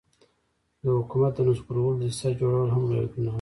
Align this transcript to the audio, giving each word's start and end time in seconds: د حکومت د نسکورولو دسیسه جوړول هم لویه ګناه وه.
د 0.81 0.83
حکومت 0.97 1.31
د 1.35 1.39
نسکورولو 1.47 1.99
دسیسه 2.01 2.29
جوړول 2.39 2.69
هم 2.71 2.83
لویه 2.89 3.07
ګناه 3.13 3.27
وه. 3.27 3.29